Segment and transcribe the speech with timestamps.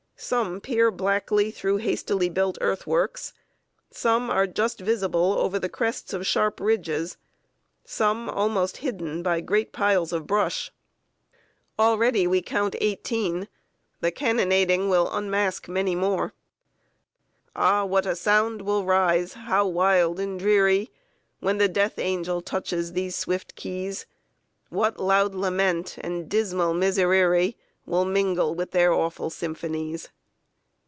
[0.23, 3.33] Some peer blackly through hastily built earthworks;
[3.89, 7.17] some are just visible over the crests of sharp ridges;
[7.85, 10.71] some almost hidden by great piles of brush.
[11.79, 13.47] Already we count eighteen;
[14.01, 16.35] the cannonading will unmask many more.
[17.55, 20.91] "Ah, what a sound will rise, how wild and dreary,
[21.39, 24.05] When the Death angel touches these swift keys!
[24.69, 30.09] What loud lament and dismal miserere Will mingle with their awful symphonies!"